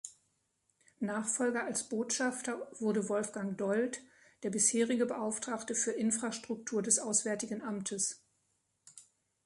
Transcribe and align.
Nachfolger 0.99 1.65
als 1.65 1.87
Botschafter 1.87 2.67
wurde 2.79 3.07
Wolfgang 3.07 3.55
Dold, 3.55 4.01
der 4.41 4.49
bisherige 4.49 5.05
Beauftragte 5.05 5.75
für 5.75 5.91
Infrastruktur 5.91 6.81
des 6.81 6.97
Auswärtigen 6.97 7.61
Amtes. 7.61 8.19